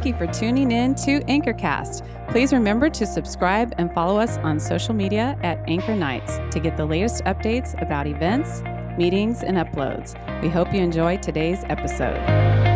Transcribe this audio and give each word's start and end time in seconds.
thank 0.00 0.18
you 0.18 0.26
for 0.26 0.32
tuning 0.32 0.72
in 0.72 0.94
to 0.94 1.20
Anchorcast. 1.24 2.06
Please 2.30 2.54
remember 2.54 2.88
to 2.88 3.04
subscribe 3.04 3.74
and 3.76 3.92
follow 3.92 4.18
us 4.18 4.38
on 4.38 4.58
social 4.58 4.94
media 4.94 5.36
at 5.42 5.58
Anchor 5.68 5.94
Nights 5.94 6.38
to 6.52 6.58
get 6.58 6.78
the 6.78 6.86
latest 6.86 7.22
updates 7.24 7.80
about 7.82 8.06
events, 8.06 8.62
meetings, 8.96 9.42
and 9.42 9.58
uploads. 9.58 10.14
We 10.40 10.48
hope 10.48 10.72
you 10.72 10.80
enjoy 10.80 11.18
today's 11.18 11.64
episode. 11.64 12.69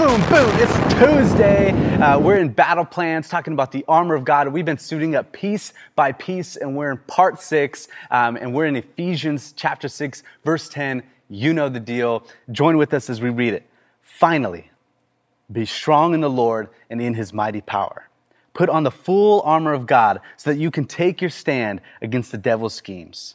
Boom, 0.00 0.22
boom. 0.30 0.48
It's 0.54 0.94
Tuesday. 0.94 1.72
Uh, 1.98 2.18
we're 2.18 2.38
in 2.38 2.48
battle 2.48 2.86
plans 2.86 3.28
talking 3.28 3.52
about 3.52 3.70
the 3.70 3.84
armor 3.86 4.14
of 4.14 4.24
God. 4.24 4.48
We've 4.48 4.64
been 4.64 4.78
suiting 4.78 5.14
up 5.14 5.30
piece 5.30 5.74
by 5.94 6.12
piece, 6.12 6.56
and 6.56 6.74
we're 6.74 6.92
in 6.92 6.96
part 7.06 7.38
six, 7.38 7.86
um, 8.10 8.36
and 8.36 8.54
we're 8.54 8.64
in 8.64 8.76
Ephesians 8.76 9.52
chapter 9.54 9.88
six, 9.88 10.22
verse 10.42 10.70
10. 10.70 11.02
You 11.28 11.52
know 11.52 11.68
the 11.68 11.80
deal. 11.80 12.26
Join 12.50 12.78
with 12.78 12.94
us 12.94 13.10
as 13.10 13.20
we 13.20 13.28
read 13.28 13.52
it. 13.52 13.68
Finally, 14.00 14.70
be 15.52 15.66
strong 15.66 16.14
in 16.14 16.22
the 16.22 16.30
Lord 16.30 16.70
and 16.88 17.02
in 17.02 17.12
his 17.12 17.34
mighty 17.34 17.60
power. 17.60 18.08
Put 18.54 18.70
on 18.70 18.84
the 18.84 18.90
full 18.90 19.42
armor 19.42 19.74
of 19.74 19.86
God 19.86 20.22
so 20.38 20.48
that 20.48 20.58
you 20.58 20.70
can 20.70 20.86
take 20.86 21.20
your 21.20 21.28
stand 21.28 21.82
against 22.00 22.32
the 22.32 22.38
devil's 22.38 22.72
schemes. 22.72 23.34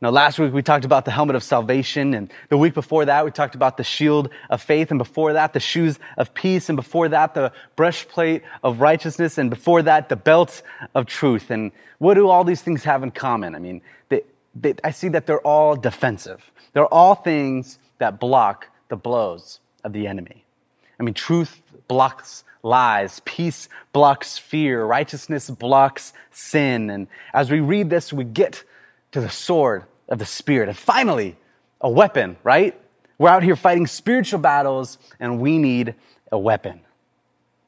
Now, 0.00 0.10
last 0.10 0.38
week 0.38 0.52
we 0.52 0.62
talked 0.62 0.84
about 0.84 1.04
the 1.04 1.10
helmet 1.10 1.34
of 1.34 1.42
salvation, 1.42 2.14
and 2.14 2.32
the 2.50 2.56
week 2.56 2.72
before 2.72 3.04
that 3.04 3.24
we 3.24 3.32
talked 3.32 3.56
about 3.56 3.76
the 3.76 3.84
shield 3.84 4.30
of 4.48 4.62
faith, 4.62 4.92
and 4.92 4.98
before 4.98 5.32
that 5.32 5.54
the 5.54 5.60
shoes 5.60 5.98
of 6.16 6.32
peace, 6.34 6.68
and 6.68 6.76
before 6.76 7.08
that 7.08 7.34
the 7.34 7.52
breastplate 7.74 8.42
of 8.62 8.80
righteousness, 8.80 9.38
and 9.38 9.50
before 9.50 9.82
that 9.82 10.08
the 10.08 10.14
belt 10.14 10.62
of 10.94 11.06
truth. 11.06 11.50
And 11.50 11.72
what 11.98 12.14
do 12.14 12.28
all 12.28 12.44
these 12.44 12.62
things 12.62 12.84
have 12.84 13.02
in 13.02 13.10
common? 13.10 13.56
I 13.56 13.58
mean, 13.58 13.82
they, 14.08 14.22
they, 14.54 14.74
I 14.84 14.92
see 14.92 15.08
that 15.08 15.26
they're 15.26 15.44
all 15.44 15.74
defensive. 15.74 16.48
They're 16.74 16.86
all 16.86 17.16
things 17.16 17.80
that 17.98 18.20
block 18.20 18.68
the 18.90 18.96
blows 18.96 19.58
of 19.82 19.92
the 19.92 20.06
enemy. 20.06 20.44
I 21.00 21.02
mean, 21.02 21.14
truth 21.14 21.60
blocks 21.88 22.44
lies, 22.62 23.20
peace 23.24 23.68
blocks 23.92 24.38
fear, 24.38 24.84
righteousness 24.84 25.50
blocks 25.50 26.12
sin. 26.30 26.88
And 26.88 27.08
as 27.34 27.50
we 27.50 27.58
read 27.58 27.90
this, 27.90 28.12
we 28.12 28.22
get 28.22 28.62
to 29.12 29.20
the 29.20 29.30
sword 29.30 29.84
of 30.08 30.18
the 30.18 30.26
Spirit. 30.26 30.68
And 30.68 30.76
finally, 30.76 31.36
a 31.80 31.90
weapon, 31.90 32.36
right? 32.42 32.78
We're 33.18 33.30
out 33.30 33.42
here 33.42 33.56
fighting 33.56 33.86
spiritual 33.86 34.40
battles 34.40 34.98
and 35.18 35.40
we 35.40 35.58
need 35.58 35.94
a 36.30 36.38
weapon. 36.38 36.80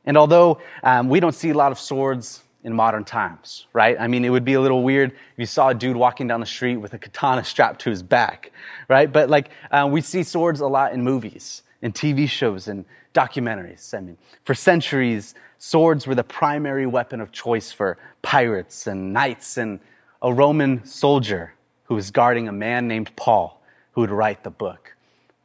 And 0.05 0.17
although 0.17 0.61
um, 0.83 1.09
we 1.09 1.21
don't 1.21 1.35
see 1.35 1.51
a 1.51 1.55
lot 1.55 1.73
of 1.73 1.79
swords 1.79 2.43
in 2.63 2.75
modern 2.75 3.05
times, 3.05 3.67
right? 3.73 3.97
I 3.99 4.07
mean, 4.07 4.25
it 4.25 4.29
would 4.29 4.45
be 4.45 4.55
a 4.55 4.61
little 4.61 4.83
weird 4.83 5.13
if 5.13 5.39
you 5.39 5.47
saw 5.47 5.71
a 5.71 5.75
dude 5.75 5.97
walking 5.97 6.27
down 6.27 6.41
the 6.41 6.47
street 6.47 6.77
with 6.77 6.93
a 6.93 6.99
katana 6.99 7.45
strapped 7.45 7.81
to 7.83 7.91
his 7.91 8.03
back, 8.03 8.53
right? 8.89 9.11
But 9.11 9.31
like, 9.31 9.51
uh, 9.71 9.89
we 9.91 10.01
see 10.03 10.23
swords 10.23 10.61
a 10.61 10.67
lot 10.67 10.93
in 10.93 11.03
movies, 11.03 11.63
in 11.83 11.93
TV 11.93 12.29
shows, 12.29 12.69
and 12.69 12.85
documentaries. 13.15 13.95
I 13.95 14.01
mean, 14.01 14.19
for 14.45 14.55
centuries, 14.55 15.35
swords 15.59 16.07
were 16.07 16.15
the 16.15 16.25
primary 16.25 16.87
weapon 16.87 17.21
of 17.21 17.33
choice 17.33 17.73
for 17.73 17.99
pirates 18.23 18.87
and 18.87 19.13
knights 19.13 19.57
and 19.57 19.81
a 20.23 20.33
Roman 20.33 20.85
soldier 20.85 21.55
who 21.85 21.95
was 21.95 22.11
guarding 22.11 22.49
a 22.49 22.53
man 22.53 22.87
named 22.89 23.15
Paul 23.17 23.61
who 23.93 24.03
would 24.03 24.11
write 24.11 24.45
the 24.45 24.51
book 24.51 24.95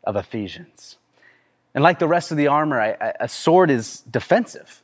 of 0.04 0.16
Ephesians. 0.16 0.98
And 1.74 1.84
like 1.84 2.00
the 2.00 2.08
rest 2.08 2.32
of 2.32 2.38
the 2.38 2.48
armor, 2.48 2.80
a 3.20 3.28
sword 3.28 3.70
is 3.70 4.00
defensive. 4.02 4.82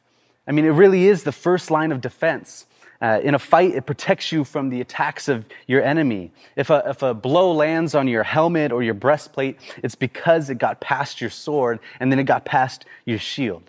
I 0.47 0.51
mean, 0.51 0.65
it 0.65 0.71
really 0.71 1.07
is 1.07 1.23
the 1.23 1.31
first 1.31 1.71
line 1.71 1.91
of 1.91 2.01
defense. 2.01 2.65
Uh, 3.01 3.19
in 3.23 3.33
a 3.33 3.39
fight, 3.39 3.73
it 3.73 3.85
protects 3.85 4.31
you 4.31 4.43
from 4.43 4.69
the 4.69 4.81
attacks 4.81 5.27
of 5.27 5.47
your 5.67 5.81
enemy. 5.81 6.31
If 6.55 6.69
a, 6.69 6.83
if 6.85 7.01
a 7.01 7.13
blow 7.13 7.51
lands 7.51 7.95
on 7.95 8.07
your 8.07 8.23
helmet 8.23 8.71
or 8.71 8.83
your 8.83 8.93
breastplate, 8.93 9.57
it's 9.81 9.95
because 9.95 10.49
it 10.49 10.57
got 10.57 10.81
past 10.81 11.21
your 11.21 11.29
sword 11.29 11.79
and 11.99 12.11
then 12.11 12.19
it 12.19 12.25
got 12.25 12.45
past 12.45 12.85
your 13.05 13.17
shield, 13.17 13.63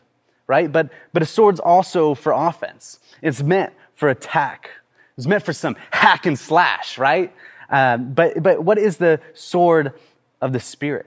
right? 0.47 0.71
But, 0.71 0.91
but 1.13 1.23
a 1.23 1.27
sword's 1.27 1.61
also 1.61 2.15
for 2.15 2.33
offense. 2.33 2.99
It's 3.23 3.43
meant 3.43 3.73
for 3.95 4.09
attack 4.09 4.71
it's 5.17 5.27
meant 5.27 5.45
for 5.45 5.53
some 5.53 5.77
hack 5.91 6.27
and 6.27 6.39
slash, 6.39 6.99
right? 6.99 7.33
Um, 7.69 8.13
but, 8.13 8.43
but 8.43 8.63
what 8.63 8.79
is 8.79 8.97
the 8.97 9.21
sword 9.35 9.93
of 10.41 10.53
the 10.53 10.61
Spirit? 10.61 11.07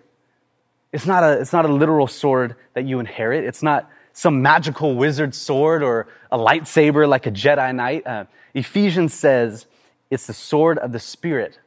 It's 0.91 1.05
not, 1.05 1.23
a, 1.23 1.41
it's 1.41 1.53
not 1.53 1.66
a 1.66 1.73
literal 1.73 2.07
sword 2.07 2.55
that 2.73 2.85
you 2.85 2.99
inherit. 2.99 3.43
It's 3.43 3.63
not 3.63 3.89
some 4.13 4.41
magical 4.41 4.95
wizard 4.95 5.35
sword 5.35 5.83
or 5.83 6.07
a 6.31 6.38
lightsaber 6.38 7.07
like 7.07 7.25
a 7.25 7.31
Jedi 7.31 7.75
Knight. 7.75 8.07
Uh, 8.07 8.25
Ephesians 8.53 9.13
says 9.13 9.66
it's 10.09 10.27
the 10.27 10.33
sword 10.33 10.77
of 10.77 10.91
the 10.91 10.99
Spirit 10.99 11.59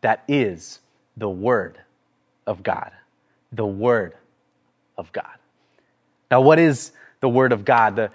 that 0.00 0.24
is 0.26 0.80
the 1.16 1.30
Word 1.30 1.78
of 2.46 2.62
God. 2.62 2.90
The 3.52 3.66
Word 3.66 4.14
of 4.98 5.12
God. 5.12 5.36
Now, 6.30 6.40
what 6.40 6.58
is 6.58 6.92
the 7.20 7.28
Word 7.28 7.52
of 7.52 7.64
God? 7.64 7.96
The, 7.96 8.10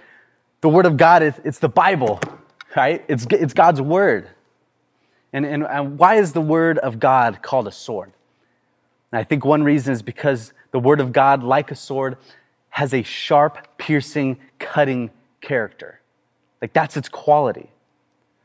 the 0.62 0.69
Word 0.69 0.86
of 0.86 0.97
God 0.97 1.24
is 1.24 1.34
it's 1.46 1.59
the 1.59 1.69
Bible 1.69 2.19
right? 2.75 3.03
It's, 3.07 3.25
it's 3.31 3.53
God's 3.53 3.81
word. 3.81 4.30
And, 5.34 5.46
and, 5.46 5.66
and 5.66 5.97
why 5.97 6.16
is 6.16 6.34
the 6.34 6.41
word 6.41 6.78
of 6.80 7.00
God 7.00 7.41
called 7.41 7.68
a 7.68 7.72
sword? 7.72 8.12
And 9.12 9.19
I 9.19 9.24
think 9.24 9.46
one 9.46 9.63
reason 9.63 9.94
is 9.94 10.02
because 10.02 10.53
the 10.72 10.80
word 10.80 11.00
of 11.00 11.12
God, 11.12 11.44
like 11.44 11.72
a 11.72 11.75
sword, 11.75 12.18
has 12.69 12.94
a 12.94 13.03
sharp, 13.03 13.78
piercing, 13.78 14.38
cutting 14.59 15.09
character. 15.41 16.00
Like 16.62 16.74
that's 16.74 16.97
its 16.97 17.09
quality. 17.09 17.69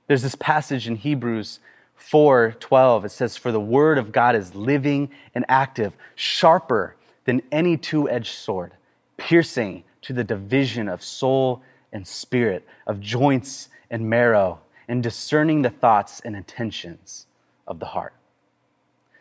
There's 0.07 0.23
this 0.23 0.35
passage 0.35 0.87
in 0.87 0.97
Hebrews 0.97 1.61
4:12. 1.97 3.05
It 3.05 3.11
says, 3.11 3.37
"For 3.37 3.53
the 3.53 3.61
word 3.61 3.99
of 3.99 4.13
God 4.13 4.35
is 4.35 4.55
living 4.55 5.11
and 5.35 5.45
active, 5.49 5.97
sharper 6.15 6.97
than 7.25 7.43
any 7.51 7.77
two-edged 7.77 8.35
sword, 8.35 8.73
piercing 9.17 9.85
to 10.03 10.13
the 10.13 10.25
division 10.25 10.89
of 10.89 11.03
soul 11.03 11.63
and 11.93 12.07
spirit, 12.07 12.67
of 12.87 13.01
joints 13.01 13.69
and 13.95 14.11
marrow 14.11 14.59
and 14.89 15.05
discerning 15.05 15.63
the 15.63 15.71
thoughts 15.71 16.21
and 16.25 16.35
intentions 16.35 17.29
of 17.65 17.79
the 17.79 17.87
heart. 17.87 18.13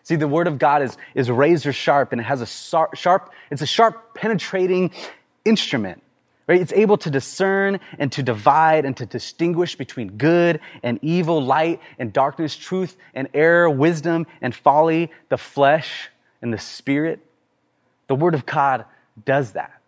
See, 0.01 0.16
the 0.16 0.28
word 0.28 0.47
of 0.47 0.57
God 0.57 0.81
is, 0.81 0.97
is 1.13 1.29
razor 1.29 1.72
sharp 1.72 2.11
and 2.11 2.19
it 2.19 2.23
has 2.23 2.41
a 2.41 2.47
sharp, 2.47 3.31
it's 3.51 3.62
a 3.62 3.67
sharp 3.67 4.16
penetrating 4.16 4.89
instrument. 5.45 6.01
Right? 6.47 6.59
It's 6.59 6.73
able 6.73 6.97
to 6.97 7.12
discern 7.12 7.79
and 8.00 8.12
to 8.13 8.23
divide 8.23 8.83
and 8.83 8.97
to 8.97 9.06
distinguish 9.06 9.75
between 9.75 10.17
good 10.17 10.59
and 10.81 10.97
evil, 11.03 11.41
light 11.41 11.79
and 12.00 12.12
darkness, 12.12 12.56
truth 12.56 12.97
and 13.13 13.29
error, 13.35 13.69
wisdom 13.69 14.25
and 14.42 14.56
folly, 14.56 15.12
the 15.30 15.38
flesh 15.38 16.09
and 16.42 16.51
the 16.51 16.57
spirit. 16.57 17.19
The 18.07 18.15
Word 18.15 18.33
of 18.33 18.47
God 18.47 18.86
does 19.24 19.51
that. 19.51 19.80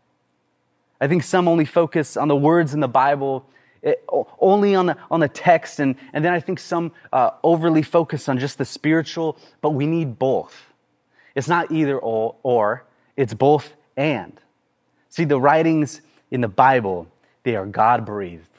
I 1.02 1.08
think 1.08 1.24
some 1.24 1.48
only 1.48 1.66
focus 1.66 2.16
on 2.16 2.28
the 2.28 2.36
words 2.36 2.76
in 2.76 2.82
the 2.82 2.88
Bible 2.88 3.48
it, 3.86 4.04
only 4.40 4.74
on 4.74 4.88
the, 4.88 4.98
on 5.12 5.20
the 5.20 5.28
text, 5.28 5.80
and, 5.80 5.96
and 6.12 6.26
then 6.26 6.34
I 6.34 6.40
think 6.40 6.60
some 6.60 6.92
uh, 7.14 7.32
overly 7.44 7.84
focus 7.84 8.28
on 8.28 8.40
just 8.40 8.58
the 8.58 8.66
spiritual, 8.66 9.38
but 9.62 9.70
we 9.70 9.86
need 9.86 10.18
both. 10.18 10.74
It's 11.36 11.48
not 11.48 11.72
either 11.72 11.98
or, 11.98 12.36
or, 12.42 12.84
it's 13.16 13.36
both 13.36 13.76
and. 13.96 14.34
See, 15.10 15.24
the 15.24 15.40
writings 15.40 16.02
in 16.32 16.42
the 16.42 16.48
Bible, 16.48 17.08
they 17.44 17.56
are 17.56 17.66
God 17.68 18.06
breathed, 18.06 18.50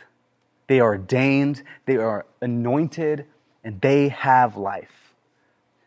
they 0.69 0.79
are 0.79 0.93
ordained, 0.93 1.63
they 1.87 1.97
are 1.97 2.25
anointed, 2.41 3.27
and 3.65 3.81
they 3.81 4.09
have 4.09 4.57
life. 4.57 5.13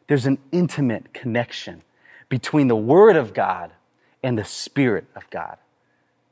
There's 0.08 0.26
an 0.26 0.38
intimate 0.52 1.14
connection 1.14 1.82
between 2.28 2.68
the 2.68 2.76
Word 2.76 3.16
of 3.16 3.34
God 3.34 3.72
and 4.22 4.38
the 4.38 4.44
Spirit 4.44 5.06
of 5.16 5.30
God. 5.30 5.58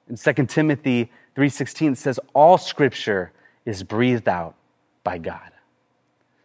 In 0.10 0.18
2 0.18 0.46
Timothy 0.46 1.10
3:16 1.38 1.96
says 1.96 2.20
all 2.34 2.58
scripture 2.58 3.32
is 3.64 3.84
breathed 3.84 4.28
out 4.28 4.56
by 5.04 5.20
God. 5.20 5.52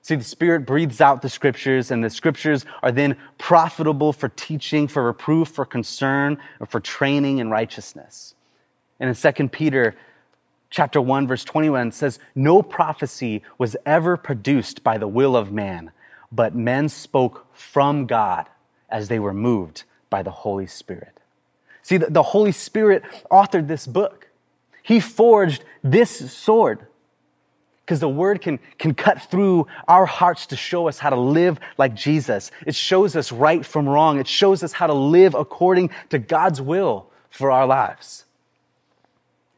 See, 0.02 0.16
the 0.16 0.24
Spirit 0.24 0.66
breathes 0.66 1.00
out 1.00 1.22
the 1.22 1.28
scriptures, 1.28 1.92
and 1.92 2.02
the 2.02 2.10
scriptures 2.10 2.66
are 2.82 2.90
then 2.90 3.16
profitable 3.38 4.12
for 4.12 4.28
teaching, 4.28 4.88
for 4.88 5.04
reproof, 5.04 5.48
for 5.48 5.64
concern, 5.64 6.38
or 6.58 6.66
for 6.66 6.80
training 6.80 7.38
in 7.38 7.50
righteousness. 7.50 8.34
And 8.98 9.08
in 9.08 9.32
2 9.34 9.48
Peter 9.48 9.94
chapter 10.70 11.00
1, 11.00 11.28
verse 11.28 11.44
21 11.44 11.92
says, 11.92 12.18
No 12.34 12.62
prophecy 12.62 13.42
was 13.58 13.76
ever 13.86 14.16
produced 14.16 14.82
by 14.82 14.98
the 14.98 15.08
will 15.08 15.36
of 15.36 15.52
man, 15.52 15.92
but 16.32 16.54
men 16.54 16.88
spoke 16.88 17.46
from 17.52 18.06
God 18.06 18.48
as 18.88 19.06
they 19.06 19.20
were 19.20 19.34
moved 19.34 19.84
by 20.10 20.22
the 20.22 20.30
Holy 20.30 20.66
Spirit. 20.66 21.20
See, 21.82 21.96
the 21.96 22.22
Holy 22.22 22.52
Spirit 22.52 23.04
authored 23.30 23.68
this 23.68 23.86
book. 23.86 24.28
He 24.82 25.00
forged 25.00 25.64
this 25.82 26.32
sword 26.32 26.86
because 27.84 28.00
the 28.00 28.08
word 28.08 28.40
can, 28.40 28.58
can 28.78 28.94
cut 28.94 29.22
through 29.30 29.66
our 29.88 30.06
hearts 30.06 30.46
to 30.46 30.56
show 30.56 30.88
us 30.88 30.98
how 30.98 31.10
to 31.10 31.16
live 31.16 31.58
like 31.78 31.94
Jesus. 31.94 32.50
It 32.64 32.74
shows 32.74 33.16
us 33.16 33.32
right 33.32 33.66
from 33.66 33.88
wrong. 33.88 34.18
It 34.18 34.28
shows 34.28 34.62
us 34.62 34.72
how 34.72 34.86
to 34.86 34.94
live 34.94 35.34
according 35.34 35.90
to 36.10 36.18
God's 36.18 36.60
will 36.60 37.10
for 37.28 37.50
our 37.50 37.66
lives. 37.66 38.24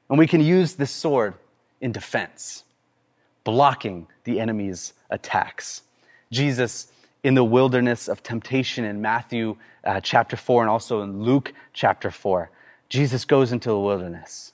And 0.09 0.19
we 0.19 0.27
can 0.27 0.41
use 0.41 0.75
this 0.75 0.91
sword 0.91 1.35
in 1.81 1.93
defense, 1.93 2.65
blocking 3.45 4.07
the 4.25 4.41
enemy's 4.41 4.95
attacks. 5.11 5.83
Jesus, 6.33 6.89
in 7.23 7.35
the 7.35 7.45
wilderness 7.45 8.09
of 8.09 8.23
temptation 8.23 8.85
in 8.85 9.03
Matthew 9.03 9.57
uh, 9.85 10.01
chapter 10.01 10.37
4 10.37 10.63
and 10.63 10.71
also 10.71 11.03
in 11.03 11.23
Luke 11.23 11.53
chapter 11.75 12.11
4, 12.11 12.51
Jesus 12.89 13.25
goes 13.25 13.53
into 13.53 13.69
the 13.69 13.79
wilderness 13.79 14.54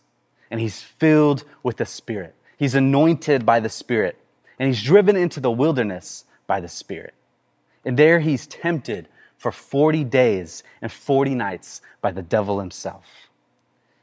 and 0.51 0.61
he's 0.61 0.83
filled 0.83 1.45
with 1.63 1.77
the 1.77 1.87
Spirit. 1.87 2.35
He's 2.57 2.75
anointed 2.75 3.47
by 3.47 3.61
the 3.61 3.69
Spirit, 3.69 4.19
and 4.59 4.69
he's 4.69 4.83
driven 4.83 5.17
into 5.17 5.41
the 5.41 5.51
wilderness 5.51 6.25
by 6.47 6.61
the 6.61 6.69
Spirit. 6.69 7.15
And 7.85 7.97
there 7.97 8.21
he's 8.21 8.47
tempted 8.47 9.09
for 9.39 9.53
40 9.53 10.05
days 10.05 10.63
and 10.83 10.93
40 10.93 11.35
nights 11.35 11.81
by 12.03 12.11
the 12.11 12.23
devil 12.23 12.61
himself. 12.61 13.07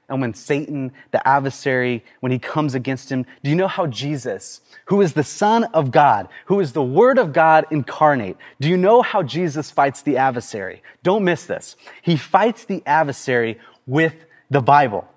And 0.09 0.21
when 0.21 0.33
Satan, 0.33 0.93
the 1.11 1.25
adversary, 1.27 2.03
when 2.21 2.31
he 2.31 2.39
comes 2.39 2.73
against 2.75 3.11
him, 3.11 3.25
do 3.43 3.49
you 3.49 3.55
know 3.55 3.67
how 3.67 3.87
Jesus, 3.87 4.61
who 4.85 5.01
is 5.01 5.13
the 5.13 5.23
Son 5.23 5.65
of 5.65 5.91
God, 5.91 6.29
who 6.45 6.61
is 6.61 6.71
the 6.71 6.83
Word 6.83 7.17
of 7.19 7.33
God 7.33 7.65
incarnate, 7.71 8.37
do 8.61 8.69
you 8.69 8.77
know 8.77 9.01
how 9.01 9.21
Jesus 9.21 9.69
fights 9.69 10.01
the 10.01 10.17
adversary? 10.17 10.81
Don't 11.03 11.25
miss 11.25 11.45
this. 11.45 11.75
He 12.01 12.15
fights 12.15 12.63
the 12.63 12.81
adversary 12.85 13.59
with 13.85 14.15
the 14.49 14.61
Bible. 14.61 15.07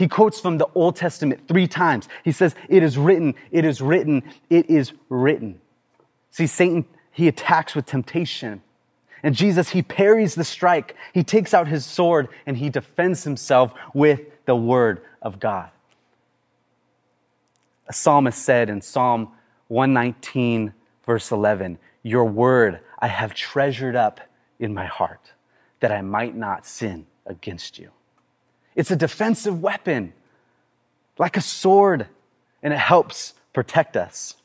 He 0.00 0.08
quotes 0.08 0.40
from 0.40 0.56
the 0.56 0.66
Old 0.74 0.96
Testament 0.96 1.46
three 1.46 1.66
times. 1.66 2.08
He 2.24 2.32
says, 2.32 2.54
It 2.70 2.82
is 2.82 2.96
written, 2.96 3.34
it 3.50 3.66
is 3.66 3.82
written, 3.82 4.22
it 4.48 4.70
is 4.70 4.94
written. 5.10 5.60
See, 6.30 6.46
Satan, 6.46 6.86
he 7.12 7.28
attacks 7.28 7.74
with 7.74 7.84
temptation. 7.84 8.62
And 9.22 9.34
Jesus, 9.34 9.68
he 9.68 9.82
parries 9.82 10.34
the 10.34 10.42
strike. 10.42 10.96
He 11.12 11.22
takes 11.22 11.52
out 11.52 11.68
his 11.68 11.84
sword 11.84 12.28
and 12.46 12.56
he 12.56 12.70
defends 12.70 13.24
himself 13.24 13.74
with 13.92 14.22
the 14.46 14.56
word 14.56 15.02
of 15.20 15.38
God. 15.38 15.68
A 17.86 17.92
psalmist 17.92 18.42
said 18.42 18.70
in 18.70 18.80
Psalm 18.80 19.28
119, 19.68 20.72
verse 21.04 21.30
11, 21.30 21.76
Your 22.02 22.24
word 22.24 22.80
I 23.00 23.08
have 23.08 23.34
treasured 23.34 23.96
up 23.96 24.22
in 24.58 24.72
my 24.72 24.86
heart 24.86 25.34
that 25.80 25.92
I 25.92 26.00
might 26.00 26.34
not 26.34 26.64
sin 26.64 27.04
against 27.26 27.78
you. 27.78 27.90
It's 28.74 28.90
a 28.90 28.96
defensive 28.96 29.62
weapon, 29.62 30.12
like 31.18 31.36
a 31.36 31.40
sword, 31.40 32.06
and 32.62 32.72
it 32.72 32.78
helps 32.78 33.34
protect 33.52 33.96
us. 33.96 34.36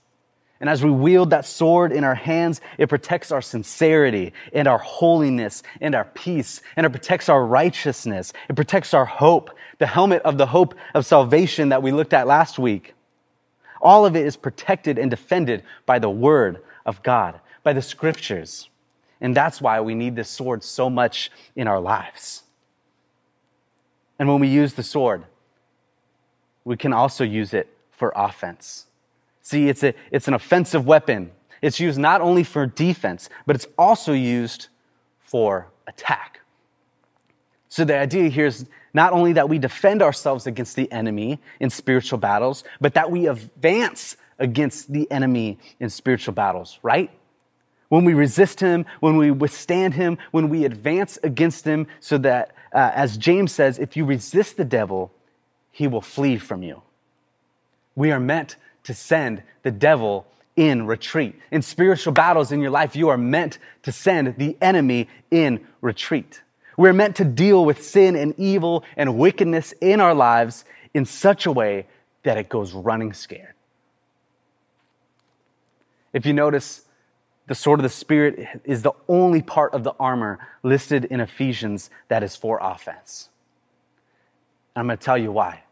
And 0.60 0.70
as 0.70 0.84
we 0.84 0.90
wield 0.90 1.32
that 1.32 1.46
sword 1.46 1.92
in 1.92 2.04
our 2.04 2.16
hands, 2.16 2.62
it 2.78 2.88
protects 2.88 3.32
our 3.32 3.42
sincerity 3.42 4.34
and 4.54 4.68
our 4.68 4.78
holiness 4.78 5.64
and 5.82 5.94
our 5.94 6.06
peace, 6.06 6.62
and 6.76 6.86
it 6.86 6.92
protects 6.92 7.28
our 7.28 7.46
righteousness. 7.46 8.32
It 8.50 8.56
protects 8.56 8.94
our 8.94 9.06
hope, 9.06 9.52
the 9.80 9.86
helmet 9.86 10.22
of 10.24 10.38
the 10.38 10.46
hope 10.46 10.74
of 10.94 11.06
salvation 11.06 11.70
that 11.70 11.84
we 11.84 11.92
looked 11.92 12.14
at 12.14 12.26
last 12.26 12.58
week. 12.58 12.94
All 13.82 14.06
of 14.06 14.16
it 14.16 14.26
is 14.26 14.38
protected 14.38 14.98
and 14.98 15.12
defended 15.12 15.64
by 15.86 16.00
the 16.00 16.10
word 16.10 16.64
of 16.86 17.04
God, 17.04 17.40
by 17.62 17.74
the 17.74 17.82
scriptures. 17.82 18.70
And 19.20 19.36
that's 19.36 19.62
why 19.62 19.82
we 19.82 19.94
need 19.94 20.16
this 20.16 20.30
sword 20.30 20.64
so 20.64 20.90
much 20.90 21.32
in 21.56 21.68
our 21.68 21.82
lives. 21.82 22.44
And 24.20 24.30
when 24.30 24.40
we 24.40 24.48
use 24.48 24.74
the 24.74 24.84
sword, 24.84 25.26
we 26.64 26.78
can 26.78 26.94
also 26.94 27.24
use 27.24 27.54
it 27.54 27.70
for 27.92 28.12
offense. 28.16 28.86
See, 29.42 29.70
it's, 29.70 29.84
a, 29.84 29.94
it's 30.12 30.28
an 30.28 30.34
offensive 30.34 30.86
weapon. 30.86 31.32
It's 31.62 31.80
used 31.80 32.00
not 32.00 32.22
only 32.22 32.44
for 32.44 32.66
defense, 32.66 33.30
but 33.46 33.56
it's 33.56 33.68
also 33.78 34.14
used 34.14 34.68
for 35.20 35.68
attack. 35.88 36.42
So 37.70 37.84
the 37.84 37.98
idea 37.98 38.30
here 38.30 38.46
is 38.46 38.66
not 38.94 39.12
only 39.12 39.34
that 39.34 39.50
we 39.50 39.60
defend 39.60 40.02
ourselves 40.02 40.48
against 40.48 40.76
the 40.76 40.90
enemy 40.92 41.40
in 41.60 41.70
spiritual 41.70 42.18
battles, 42.18 42.64
but 42.80 42.94
that 42.94 43.12
we 43.12 43.28
advance 43.28 44.16
against 44.40 44.92
the 44.92 45.10
enemy 45.12 45.60
in 45.80 45.90
spiritual 45.90 46.34
battles, 46.34 46.80
right? 46.82 47.12
When 47.90 48.06
we 48.06 48.14
resist 48.14 48.60
him, 48.60 48.86
when 49.00 49.18
we 49.18 49.32
withstand 49.32 49.94
him, 49.94 50.18
when 50.32 50.50
we 50.50 50.66
advance 50.66 51.20
against 51.24 51.66
him, 51.66 51.88
so 52.00 52.18
that 52.20 52.56
uh, 52.76 52.92
as 52.94 53.18
James 53.18 53.54
says, 53.54 53.80
if 53.80 53.96
you 53.96 54.04
resist 54.04 54.58
the 54.58 54.66
devil, 54.66 55.12
he 55.72 55.88
will 55.88 56.02
flee 56.02 56.38
from 56.38 56.62
you. 56.62 56.82
We 57.96 58.12
are 58.12 58.20
meant 58.20 58.58
to 58.84 58.94
send 58.94 59.44
the 59.64 59.72
devil 59.72 60.28
in 60.58 60.86
retreat. 60.86 61.36
In 61.52 61.62
spiritual 61.62 62.12
battles 62.12 62.52
in 62.52 62.60
your 62.60 62.72
life, 62.72 62.96
you 62.96 63.10
are 63.10 63.18
meant 63.18 63.60
to 63.84 63.92
send 63.94 64.36
the 64.38 64.58
enemy 64.62 65.08
in 65.32 65.66
retreat. 65.82 66.42
We're 66.78 66.94
meant 66.94 67.16
to 67.16 67.26
deal 67.26 67.64
with 67.64 67.82
sin 67.82 68.18
and 68.18 68.38
evil 68.38 68.84
and 68.98 69.18
wickedness 69.18 69.74
in 69.80 70.02
our 70.02 70.14
lives 70.14 70.66
in 70.94 71.06
such 71.06 71.46
a 71.46 71.52
way 71.52 71.88
that 72.24 72.38
it 72.38 72.50
goes 72.50 72.74
running 72.74 73.14
scared. 73.14 73.54
If 76.12 76.26
you 76.26 76.34
notice, 76.34 76.85
the 77.48 77.56
sword 77.56 77.80
of 77.80 77.84
the 77.84 77.90
Spirit 77.90 78.62
is 78.64 78.82
the 78.82 78.94
only 79.08 79.42
part 79.42 79.74
of 79.74 79.84
the 79.84 79.94
armor 80.00 80.40
listed 80.64 81.06
in 81.06 81.20
Ephesians 81.20 81.90
that 82.08 82.24
is 82.24 82.36
for 82.36 82.60
offense. 82.62 83.30
And 84.76 84.82
I'm 84.82 84.88
going 84.88 84.98
to 84.98 85.04
tell 85.04 85.18
you 85.18 85.32
why. 85.32 85.64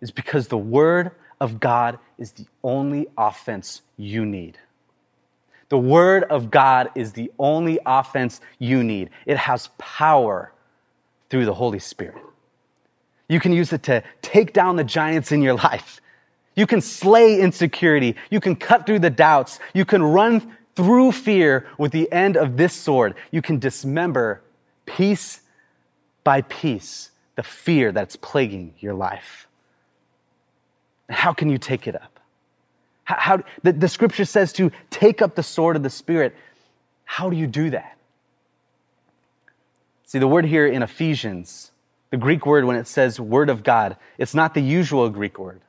It's 0.00 0.10
because 0.10 0.48
the 0.48 0.58
Word 0.58 1.12
of 1.40 1.60
God 1.60 1.98
is 2.18 2.32
the 2.32 2.46
only 2.62 3.06
offense 3.16 3.82
you 3.96 4.26
need. 4.26 4.58
The 5.68 5.78
Word 5.78 6.24
of 6.24 6.50
God 6.50 6.90
is 6.94 7.12
the 7.12 7.32
only 7.38 7.78
offense 7.86 8.40
you 8.58 8.82
need. 8.82 9.10
It 9.26 9.36
has 9.36 9.70
power 9.78 10.52
through 11.30 11.46
the 11.46 11.54
Holy 11.54 11.78
Spirit. 11.78 12.22
You 13.28 13.40
can 13.40 13.52
use 13.52 13.72
it 13.72 13.84
to 13.84 14.02
take 14.22 14.52
down 14.52 14.76
the 14.76 14.84
giants 14.84 15.32
in 15.32 15.40
your 15.40 15.54
life. 15.68 16.00
You 16.56 16.66
can 16.66 16.80
slay 16.80 17.40
insecurity. 17.40 18.16
You 18.30 18.40
can 18.40 18.56
cut 18.56 18.86
through 18.86 19.00
the 19.00 19.10
doubts. 19.10 19.58
You 19.72 19.84
can 19.84 20.02
run 20.02 20.56
through 20.76 21.12
fear 21.12 21.66
with 21.78 21.92
the 21.92 22.10
end 22.10 22.36
of 22.36 22.56
this 22.56 22.72
sword, 22.72 23.14
you 23.30 23.42
can 23.42 23.58
dismember 23.58 24.42
piece 24.86 25.40
by 26.24 26.42
piece 26.42 27.10
the 27.36 27.42
fear 27.42 27.92
that's 27.92 28.16
plaguing 28.16 28.74
your 28.78 28.94
life. 28.94 29.46
How 31.08 31.32
can 31.32 31.50
you 31.50 31.58
take 31.58 31.86
it 31.86 31.94
up? 31.94 32.20
How, 33.04 33.16
how 33.18 33.42
the, 33.62 33.72
the 33.72 33.88
scripture 33.88 34.24
says 34.24 34.52
to 34.54 34.70
take 34.90 35.20
up 35.20 35.34
the 35.34 35.42
sword 35.42 35.76
of 35.76 35.82
the 35.82 35.90
Spirit. 35.90 36.34
How 37.04 37.28
do 37.28 37.36
you 37.36 37.46
do 37.46 37.70
that? 37.70 37.98
See, 40.06 40.18
the 40.18 40.28
word 40.28 40.46
here 40.46 40.66
in 40.66 40.82
Ephesians, 40.82 41.70
the 42.10 42.16
Greek 42.16 42.46
word 42.46 42.64
when 42.64 42.76
it 42.76 42.86
says 42.86 43.20
word 43.20 43.50
of 43.50 43.62
God, 43.62 43.96
it's 44.16 44.34
not 44.34 44.54
the 44.54 44.62
usual 44.62 45.10
Greek 45.10 45.38
word. 45.38 45.60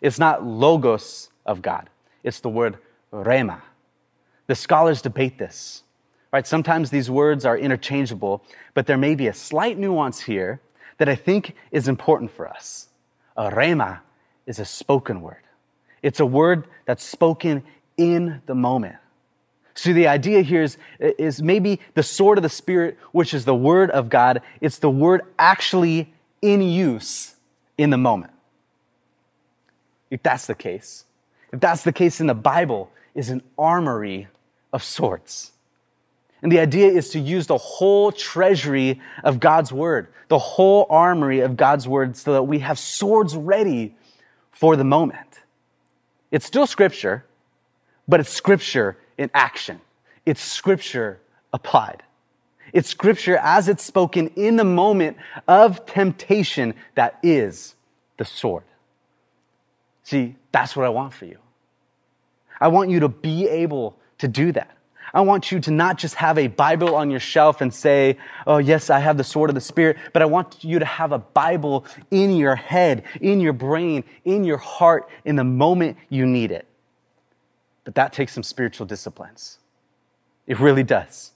It's 0.00 0.18
not 0.18 0.44
logos 0.44 1.30
of 1.46 1.62
God. 1.62 1.88
It's 2.22 2.40
the 2.40 2.48
word 2.48 2.78
rhema. 3.12 3.62
The 4.46 4.54
scholars 4.54 5.02
debate 5.02 5.38
this. 5.38 5.82
Right? 6.32 6.46
Sometimes 6.46 6.90
these 6.90 7.10
words 7.10 7.44
are 7.44 7.58
interchangeable, 7.58 8.42
but 8.74 8.86
there 8.86 8.96
may 8.96 9.14
be 9.14 9.26
a 9.26 9.34
slight 9.34 9.78
nuance 9.78 10.20
here 10.20 10.60
that 10.98 11.08
I 11.08 11.14
think 11.14 11.54
is 11.70 11.88
important 11.88 12.30
for 12.30 12.48
us. 12.48 12.88
A 13.36 13.50
rhema 13.50 14.00
is 14.46 14.58
a 14.58 14.64
spoken 14.64 15.20
word. 15.20 15.42
It's 16.02 16.20
a 16.20 16.26
word 16.26 16.64
that's 16.86 17.04
spoken 17.04 17.62
in 17.96 18.40
the 18.46 18.54
moment. 18.54 18.96
So 19.74 19.92
the 19.92 20.08
idea 20.08 20.42
here 20.42 20.62
is, 20.62 20.76
is 21.00 21.42
maybe 21.42 21.80
the 21.94 22.02
sword 22.02 22.38
of 22.38 22.42
the 22.42 22.48
Spirit, 22.48 22.98
which 23.12 23.32
is 23.32 23.44
the 23.44 23.54
word 23.54 23.90
of 23.90 24.08
God, 24.08 24.42
it's 24.60 24.78
the 24.78 24.90
word 24.90 25.22
actually 25.38 26.12
in 26.42 26.60
use 26.60 27.34
in 27.78 27.90
the 27.90 27.96
moment. 27.96 28.32
If 30.10 30.22
that's 30.22 30.46
the 30.46 30.54
case, 30.54 31.04
if 31.52 31.60
that's 31.60 31.84
the 31.84 31.92
case 31.92 32.20
in 32.20 32.26
the 32.26 32.34
Bible, 32.34 32.91
is 33.14 33.30
an 33.30 33.42
armory 33.58 34.28
of 34.72 34.82
sorts. 34.82 35.52
And 36.42 36.50
the 36.50 36.58
idea 36.58 36.88
is 36.88 37.10
to 37.10 37.20
use 37.20 37.46
the 37.46 37.58
whole 37.58 38.10
treasury 38.10 39.00
of 39.22 39.38
God's 39.38 39.72
word, 39.72 40.08
the 40.28 40.38
whole 40.38 40.86
armory 40.90 41.40
of 41.40 41.56
God's 41.56 41.86
word, 41.86 42.16
so 42.16 42.32
that 42.32 42.42
we 42.42 42.58
have 42.58 42.78
swords 42.78 43.36
ready 43.36 43.94
for 44.50 44.74
the 44.74 44.84
moment. 44.84 45.40
It's 46.32 46.44
still 46.44 46.66
scripture, 46.66 47.24
but 48.08 48.18
it's 48.18 48.30
scripture 48.30 48.96
in 49.18 49.30
action. 49.34 49.80
It's 50.26 50.42
scripture 50.42 51.20
applied. 51.52 52.02
It's 52.72 52.88
scripture 52.88 53.36
as 53.36 53.68
it's 53.68 53.84
spoken 53.84 54.28
in 54.28 54.56
the 54.56 54.64
moment 54.64 55.18
of 55.46 55.84
temptation 55.86 56.74
that 56.94 57.18
is 57.22 57.74
the 58.16 58.24
sword. 58.24 58.64
See, 60.04 60.36
that's 60.50 60.74
what 60.74 60.86
I 60.86 60.88
want 60.88 61.12
for 61.12 61.26
you. 61.26 61.38
I 62.62 62.68
want 62.68 62.90
you 62.90 63.00
to 63.00 63.08
be 63.08 63.48
able 63.48 63.98
to 64.18 64.28
do 64.28 64.52
that. 64.52 64.76
I 65.12 65.20
want 65.22 65.50
you 65.50 65.58
to 65.58 65.72
not 65.72 65.98
just 65.98 66.14
have 66.14 66.38
a 66.38 66.46
Bible 66.46 66.94
on 66.94 67.10
your 67.10 67.18
shelf 67.18 67.60
and 67.60 67.74
say, 67.74 68.18
Oh, 68.46 68.58
yes, 68.58 68.88
I 68.88 69.00
have 69.00 69.16
the 69.16 69.24
sword 69.24 69.50
of 69.50 69.54
the 69.54 69.60
Spirit, 69.60 69.96
but 70.12 70.22
I 70.22 70.26
want 70.26 70.62
you 70.62 70.78
to 70.78 70.84
have 70.84 71.10
a 71.10 71.18
Bible 71.18 71.84
in 72.12 72.36
your 72.36 72.54
head, 72.54 73.02
in 73.20 73.40
your 73.40 73.52
brain, 73.52 74.04
in 74.24 74.44
your 74.44 74.58
heart, 74.58 75.08
in 75.24 75.34
the 75.34 75.44
moment 75.44 75.96
you 76.08 76.24
need 76.24 76.52
it. 76.52 76.66
But 77.82 77.96
that 77.96 78.12
takes 78.12 78.32
some 78.32 78.44
spiritual 78.44 78.86
disciplines. 78.86 79.58
It 80.46 80.60
really 80.60 80.84
does. 80.84 81.32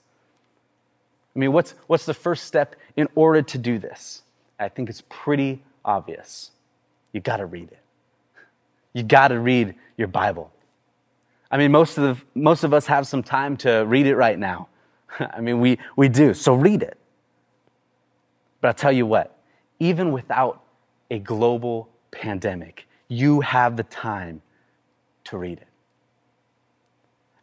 I 1.35 1.39
mean, 1.39 1.51
what's, 1.51 1.71
what's 1.87 2.05
the 2.05 2.13
first 2.13 2.45
step 2.45 2.77
in 2.95 3.09
order 3.15 3.41
to 3.41 3.57
do 3.57 3.79
this? 3.79 4.21
I 4.57 4.69
think 4.69 4.89
it's 4.89 5.03
pretty 5.09 5.61
obvious. 5.83 6.51
You 7.11 7.19
got 7.19 7.37
to 7.37 7.45
read 7.45 7.69
it. 7.69 7.79
You 8.93 9.03
got 9.03 9.27
to 9.27 9.39
read 9.39 9.75
your 9.97 10.07
Bible. 10.07 10.51
I 11.49 11.57
mean, 11.57 11.71
most 11.71 11.97
of, 11.97 12.03
the, 12.03 12.25
most 12.35 12.63
of 12.63 12.73
us 12.73 12.85
have 12.87 13.07
some 13.07 13.23
time 13.23 13.57
to 13.57 13.85
read 13.85 14.05
it 14.05 14.15
right 14.15 14.37
now. 14.37 14.67
I 15.19 15.39
mean, 15.39 15.59
we, 15.59 15.79
we 15.95 16.09
do. 16.09 16.33
So 16.33 16.53
read 16.53 16.83
it. 16.83 16.97
But 18.61 18.69
I'll 18.69 18.73
tell 18.73 18.91
you 18.91 19.05
what, 19.05 19.37
even 19.79 20.11
without 20.11 20.63
a 21.09 21.19
global 21.19 21.89
pandemic, 22.11 22.87
you 23.07 23.41
have 23.41 23.77
the 23.77 23.83
time 23.83 24.41
to 25.25 25.37
read 25.37 25.59
it. 25.59 25.67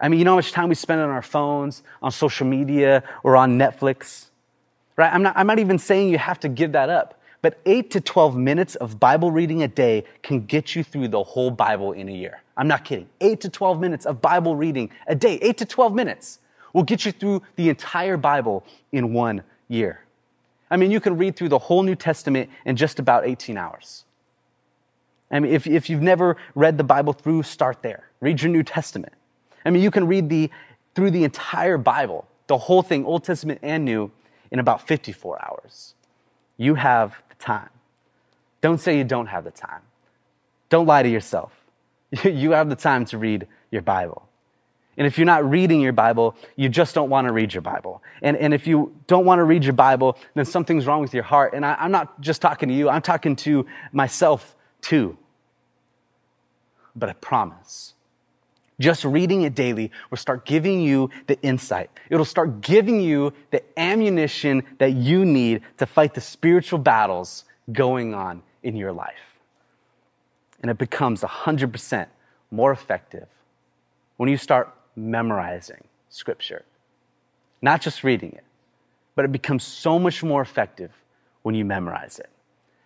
I 0.01 0.09
mean, 0.09 0.19
you 0.19 0.25
know 0.25 0.33
how 0.33 0.37
much 0.37 0.53
time 0.53 0.69
we 0.69 0.75
spend 0.75 1.01
on 1.01 1.09
our 1.09 1.23
phones, 1.23 1.83
on 2.03 2.11
social 2.11 2.47
media, 2.47 3.03
or 3.23 3.37
on 3.37 3.59
Netflix? 3.59 4.27
Right? 4.97 5.13
I'm 5.13 5.23
not, 5.23 5.37
I'm 5.37 5.47
not 5.47 5.59
even 5.59 5.79
saying 5.79 6.11
you 6.11 6.19
have 6.19 6.41
to 6.41 6.49
give 6.49 6.73
that 6.73 6.91
up. 6.91 7.21
But 7.45 7.59
8 7.67 7.91
to 7.91 8.01
12 8.01 8.39
minutes 8.39 8.75
of 8.77 8.99
Bible 8.99 9.31
reading 9.31 9.63
a 9.65 9.69
day 9.69 10.05
can 10.23 10.47
get 10.47 10.75
you 10.75 10.83
through 10.83 11.09
the 11.09 11.23
whole 11.23 11.51
Bible 11.51 11.93
in 11.93 12.09
a 12.09 12.11
year. 12.11 12.41
I'm 12.57 12.67
not 12.67 12.87
kidding. 12.87 13.07
8 13.21 13.39
to 13.43 13.51
12 13.51 13.79
minutes 13.79 14.07
of 14.07 14.23
Bible 14.23 14.57
reading 14.57 14.89
a 15.09 15.15
day, 15.15 15.39
8 15.43 15.59
to 15.59 15.67
12 15.67 15.95
minutes, 15.95 16.39
will 16.73 16.85
get 16.85 17.05
you 17.05 17.13
through 17.13 17.43
the 17.57 17.69
entire 17.69 18.17
Bible 18.17 18.65
in 18.93 19.13
one 19.13 19.43
year. 19.69 20.01
I 20.71 20.79
mean, 20.79 20.91
you 20.91 21.01
can 21.01 21.19
read 21.19 21.37
through 21.37 21.51
the 21.51 21.59
whole 21.59 21.83
New 21.83 21.95
Testament 21.95 22.49
in 22.65 22.77
just 22.77 22.99
about 22.99 23.27
18 23.27 23.59
hours. 23.59 24.07
I 25.31 25.39
mean, 25.39 25.53
if, 25.53 25.67
if 25.67 25.91
you've 25.91 26.01
never 26.01 26.39
read 26.55 26.79
the 26.79 26.85
Bible 26.85 27.13
through, 27.13 27.43
start 27.43 27.83
there. 27.83 28.09
Read 28.23 28.41
your 28.41 28.53
New 28.53 28.63
Testament. 28.63 29.13
I 29.67 29.71
mean, 29.71 29.83
you 29.83 29.91
can 29.91 30.07
read 30.07 30.31
the, 30.31 30.51
through 30.95 31.11
the 31.11 31.25
entire 31.25 31.77
Bible, 31.77 32.27
the 32.47 32.57
whole 32.57 32.81
thing, 32.81 33.05
Old 33.05 33.23
Testament 33.23 33.59
and 33.63 33.85
New, 33.85 34.11
in 34.51 34.61
about 34.61 34.89
54 34.89 35.45
hours. 35.45 35.95
You 36.57 36.77
have 36.77 37.21
time. 37.45 37.69
Don't 38.61 38.79
say 38.79 38.97
you 38.97 39.05
don't 39.05 39.27
have 39.27 39.45
the 39.45 39.51
time. 39.51 39.83
Don't 40.71 40.87
lie 40.87 41.03
to 41.03 41.09
yourself. 41.09 41.53
You 42.25 42.53
have 42.53 42.69
the 42.69 42.77
time 42.77 43.05
to 43.07 43.19
read 43.19 43.47
your 43.71 43.83
Bible. 43.83 44.29
And 44.97 45.07
if 45.07 45.19
you're 45.19 45.27
not 45.27 45.49
reading 45.49 45.81
your 45.81 45.93
Bible, 45.93 46.37
you 46.57 46.69
just 46.69 46.95
don't 46.95 47.11
want 47.11 47.27
to 47.27 47.33
read 47.33 47.53
your 47.53 47.63
Bible. 47.63 48.03
And, 48.23 48.37
and 48.37 48.55
if 48.55 48.67
you 48.67 48.95
don't 49.09 49.25
want 49.25 49.41
to 49.41 49.45
read 49.45 49.65
your 49.65 49.73
Bible, 49.73 50.17
then 50.35 50.45
something's 50.45 50.87
wrong 50.87 51.01
with 51.03 51.13
your 51.13 51.25
heart. 51.25 51.55
And 51.55 51.67
I, 51.67 51.75
I'm 51.75 51.91
not 51.91 52.21
just 52.21 52.41
talking 52.41 52.69
to 52.69 52.75
you, 52.75 52.89
I'm 52.89 53.03
talking 53.03 53.35
to 53.37 53.67
myself 53.93 54.55
too. 54.81 55.19
But 56.95 57.09
I 57.09 57.15
promise, 57.15 57.94
just 58.81 59.05
reading 59.05 59.43
it 59.43 59.55
daily 59.55 59.93
will 60.11 60.19
start 60.19 60.45
giving 60.45 60.81
you 60.81 61.11
the 61.27 61.41
insight. 61.43 61.91
It'll 62.11 62.25
start 62.25 62.61
giving 62.61 63.01
you 63.01 63.33
the 63.51 63.63
ammunition 63.79 64.65
that 64.79 64.93
you 64.93 65.25
need 65.25 65.63
to 65.79 65.87
fight 65.87 66.15
the 66.15 66.21
spiritual 66.21 66.79
battles 66.79 67.45
going 67.73 68.15
on 68.15 68.43
in 68.63 68.77
your 68.77 68.93
life. 68.93 69.39
And 70.61 70.71
it 70.71 70.79
becomes 70.79 71.21
100% 71.21 72.07
more 72.51 72.73
effective 72.73 73.29
when 74.17 74.29
you 74.29 74.37
start 74.37 74.75
memorizing 74.97 75.85
Scripture. 76.09 76.65
Not 77.61 77.81
just 77.81 78.05
reading 78.05 78.33
it, 78.33 78.45
but 79.15 79.25
it 79.25 79.33
becomes 79.33 79.65
so 79.65 79.99
much 79.99 80.23
more 80.23 80.43
effective 80.43 80.91
when 81.43 81.55
you 81.55 81.65
memorize 81.65 82.19
it. 82.19 82.31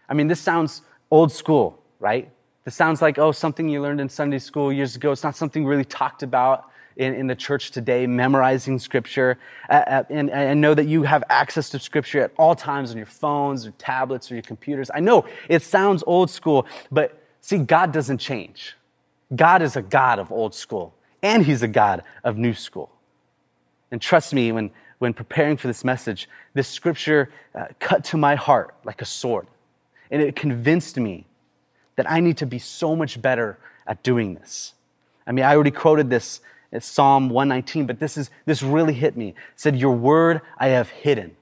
I 0.08 0.14
mean, 0.14 0.28
this 0.28 0.40
sounds 0.40 0.82
old 1.10 1.32
school, 1.32 1.82
right? 2.00 2.30
This 2.68 2.74
sounds 2.74 3.00
like, 3.00 3.16
oh, 3.16 3.32
something 3.32 3.66
you 3.66 3.80
learned 3.80 3.98
in 3.98 4.10
Sunday 4.10 4.38
school 4.38 4.70
years 4.70 4.94
ago. 4.94 5.10
It's 5.10 5.22
not 5.22 5.34
something 5.34 5.64
really 5.64 5.86
talked 5.86 6.22
about 6.22 6.70
in, 6.98 7.14
in 7.14 7.26
the 7.26 7.34
church 7.34 7.70
today, 7.70 8.06
memorizing 8.06 8.78
scripture. 8.78 9.38
Uh, 9.70 9.72
uh 9.72 10.04
and 10.10 10.30
I 10.30 10.52
know 10.52 10.74
that 10.74 10.86
you 10.86 11.02
have 11.02 11.24
access 11.30 11.70
to 11.70 11.78
scripture 11.78 12.20
at 12.20 12.32
all 12.36 12.54
times 12.54 12.90
on 12.90 12.98
your 12.98 13.06
phones 13.06 13.66
or 13.66 13.70
tablets 13.78 14.30
or 14.30 14.34
your 14.34 14.42
computers. 14.42 14.90
I 14.92 15.00
know 15.00 15.24
it 15.48 15.62
sounds 15.62 16.04
old 16.06 16.28
school, 16.28 16.66
but 16.92 17.22
see, 17.40 17.56
God 17.56 17.90
doesn't 17.90 18.18
change. 18.18 18.76
God 19.34 19.62
is 19.62 19.76
a 19.76 19.80
God 19.80 20.18
of 20.18 20.30
old 20.30 20.54
school, 20.54 20.94
and 21.22 21.46
He's 21.46 21.62
a 21.62 21.68
God 21.68 22.02
of 22.22 22.36
new 22.36 22.52
school. 22.52 22.90
And 23.90 23.98
trust 23.98 24.34
me, 24.34 24.52
when, 24.52 24.70
when 24.98 25.14
preparing 25.14 25.56
for 25.56 25.68
this 25.68 25.84
message, 25.84 26.28
this 26.52 26.68
scripture 26.68 27.30
uh, 27.54 27.68
cut 27.80 28.04
to 28.04 28.18
my 28.18 28.34
heart 28.34 28.74
like 28.84 29.00
a 29.00 29.06
sword. 29.06 29.46
And 30.10 30.20
it 30.20 30.36
convinced 30.36 30.98
me 30.98 31.24
that 31.98 32.08
I 32.08 32.20
need 32.20 32.36
to 32.36 32.46
be 32.46 32.60
so 32.60 32.94
much 32.94 33.20
better 33.20 33.58
at 33.84 34.04
doing 34.04 34.34
this. 34.34 34.74
I 35.26 35.32
mean, 35.32 35.44
I 35.44 35.52
already 35.52 35.72
quoted 35.72 36.08
this 36.08 36.40
in 36.70 36.80
Psalm 36.80 37.28
119, 37.28 37.86
but 37.86 37.98
this 37.98 38.16
is 38.16 38.30
this 38.44 38.62
really 38.62 38.94
hit 38.94 39.16
me. 39.16 39.30
It 39.30 39.34
said, 39.56 39.74
Your 39.74 39.96
word 39.96 40.40
I 40.58 40.68
have 40.68 40.88
hidden, 40.90 41.34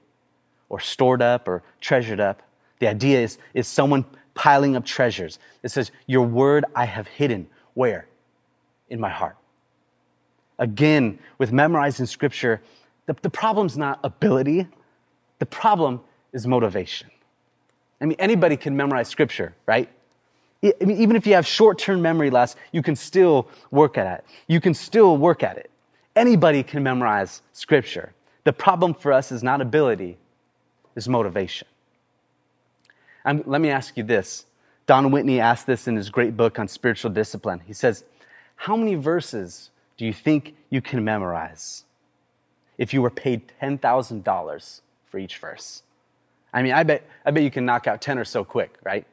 or 0.67 0.79
stored 0.79 1.21
up, 1.21 1.47
or 1.47 1.61
treasured 1.79 2.19
up. 2.19 2.41
The 2.79 2.87
idea 2.87 3.19
is, 3.19 3.37
is 3.53 3.67
someone 3.67 4.03
piling 4.33 4.75
up 4.75 4.83
treasures. 4.83 5.37
It 5.61 5.69
says, 5.69 5.91
Your 6.07 6.25
word 6.25 6.65
I 6.75 6.85
have 6.85 7.07
hidden. 7.07 7.47
Where? 7.75 8.07
In 8.89 8.99
my 8.99 9.11
heart. 9.11 9.37
Again, 10.57 11.19
with 11.37 11.51
memorizing 11.51 12.07
scripture, 12.07 12.63
the, 13.05 13.15
the 13.21 13.29
problem's 13.29 13.77
not 13.77 13.99
ability, 14.03 14.65
the 15.37 15.45
problem 15.45 16.01
is 16.33 16.47
motivation. 16.47 17.11
I 18.01 18.05
mean, 18.05 18.15
anybody 18.17 18.57
can 18.57 18.75
memorize 18.75 19.07
scripture, 19.07 19.53
right? 19.67 19.87
I 20.81 20.85
mean, 20.85 20.97
even 20.97 21.15
if 21.15 21.27
you 21.27 21.33
have 21.33 21.45
short 21.45 21.77
term 21.77 22.01
memory 22.01 22.29
loss, 22.29 22.55
you 22.71 22.81
can 22.81 22.95
still 22.95 23.49
work 23.71 23.97
at 23.97 24.19
it. 24.19 24.25
You 24.47 24.61
can 24.61 24.73
still 24.73 25.17
work 25.17 25.43
at 25.43 25.57
it. 25.57 25.69
Anybody 26.15 26.63
can 26.63 26.83
memorize 26.83 27.41
scripture. 27.53 28.13
The 28.43 28.53
problem 28.53 28.93
for 28.93 29.11
us 29.11 29.31
is 29.31 29.43
not 29.43 29.61
ability, 29.61 30.17
is 30.95 31.07
motivation. 31.07 31.67
And 33.25 33.45
let 33.45 33.61
me 33.61 33.69
ask 33.69 33.97
you 33.97 34.03
this. 34.03 34.45
Don 34.85 35.11
Whitney 35.11 35.41
asked 35.41 35.67
this 35.67 35.87
in 35.87 35.97
his 35.97 36.09
great 36.09 36.37
book 36.37 36.57
on 36.59 36.67
spiritual 36.67 37.11
discipline. 37.11 37.61
He 37.67 37.73
says, 37.73 38.05
How 38.55 38.77
many 38.77 38.95
verses 38.95 39.69
do 39.97 40.05
you 40.05 40.13
think 40.13 40.55
you 40.69 40.81
can 40.81 41.03
memorize 41.03 41.83
if 42.77 42.93
you 42.93 43.01
were 43.01 43.09
paid 43.09 43.51
$10,000 43.61 44.81
for 45.07 45.17
each 45.19 45.37
verse? 45.37 45.83
I 46.53 46.63
mean, 46.63 46.71
I 46.71 46.83
bet, 46.83 47.05
I 47.25 47.31
bet 47.31 47.43
you 47.43 47.51
can 47.51 47.65
knock 47.65 47.85
out 47.85 48.01
10 48.01 48.17
or 48.17 48.25
so 48.25 48.45
quick, 48.45 48.77
right? 48.83 49.05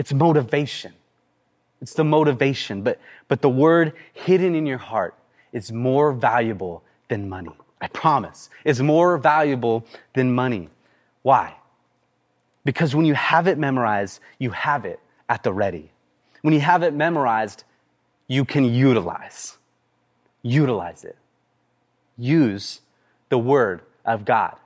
It's 0.00 0.14
motivation. 0.14 0.94
It's 1.82 1.92
the 1.92 2.04
motivation. 2.04 2.80
But, 2.80 2.98
but 3.28 3.42
the 3.42 3.50
word 3.50 3.92
hidden 4.14 4.54
in 4.54 4.64
your 4.64 4.78
heart 4.78 5.14
is 5.52 5.70
more 5.70 6.10
valuable 6.14 6.82
than 7.08 7.28
money. 7.28 7.50
I 7.82 7.88
promise. 7.88 8.48
It's 8.64 8.80
more 8.80 9.18
valuable 9.18 9.84
than 10.14 10.34
money. 10.34 10.70
Why? 11.20 11.54
Because 12.64 12.94
when 12.94 13.04
you 13.04 13.12
have 13.12 13.46
it 13.46 13.58
memorized, 13.58 14.20
you 14.38 14.52
have 14.52 14.86
it 14.86 15.00
at 15.28 15.42
the 15.42 15.52
ready. 15.52 15.92
When 16.40 16.54
you 16.54 16.60
have 16.60 16.82
it 16.82 16.94
memorized, 16.94 17.64
you 18.26 18.46
can 18.46 18.64
utilize. 18.64 19.58
Utilize 20.40 21.04
it. 21.04 21.18
Use 22.16 22.80
the 23.28 23.36
word 23.36 23.82
of 24.06 24.24
God. 24.24 24.56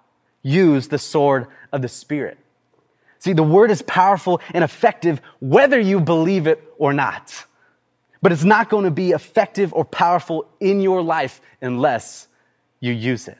Use 0.44 0.86
the 0.86 0.98
sword 0.98 1.48
of 1.72 1.82
the 1.82 1.88
Spirit. 1.88 2.38
See, 3.24 3.32
the 3.32 3.42
word 3.42 3.70
is 3.70 3.80
powerful 3.80 4.42
and 4.52 4.62
effective 4.62 5.18
whether 5.40 5.80
you 5.80 5.98
believe 5.98 6.46
it 6.46 6.62
or 6.76 6.92
not. 6.92 7.46
But 8.20 8.32
it's 8.32 8.44
not 8.44 8.68
going 8.68 8.84
to 8.84 8.90
be 8.90 9.12
effective 9.12 9.72
or 9.72 9.86
powerful 9.86 10.46
in 10.60 10.82
your 10.82 11.00
life 11.00 11.40
unless 11.62 12.28
you 12.80 12.92
use 12.92 13.26
it. 13.26 13.38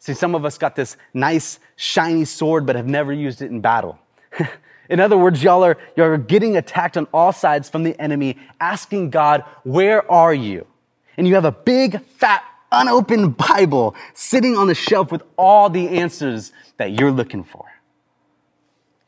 See, 0.00 0.12
some 0.12 0.34
of 0.34 0.44
us 0.44 0.58
got 0.58 0.76
this 0.76 0.98
nice, 1.14 1.60
shiny 1.76 2.26
sword, 2.26 2.66
but 2.66 2.76
have 2.76 2.86
never 2.86 3.10
used 3.10 3.40
it 3.40 3.50
in 3.50 3.62
battle. 3.62 3.98
in 4.90 5.00
other 5.00 5.16
words, 5.16 5.42
y'all 5.42 5.64
are, 5.64 5.78
y'all 5.96 6.04
are 6.04 6.18
getting 6.18 6.58
attacked 6.58 6.98
on 6.98 7.06
all 7.14 7.32
sides 7.32 7.70
from 7.70 7.84
the 7.84 7.98
enemy, 7.98 8.36
asking 8.60 9.08
God, 9.08 9.44
Where 9.64 10.12
are 10.12 10.34
you? 10.34 10.66
And 11.16 11.26
you 11.26 11.36
have 11.36 11.46
a 11.46 11.52
big, 11.52 12.04
fat, 12.04 12.44
unopened 12.70 13.38
Bible 13.38 13.94
sitting 14.12 14.58
on 14.58 14.66
the 14.66 14.74
shelf 14.74 15.10
with 15.10 15.22
all 15.38 15.70
the 15.70 15.88
answers 15.88 16.52
that 16.76 16.92
you're 16.92 17.10
looking 17.10 17.44
for. 17.44 17.64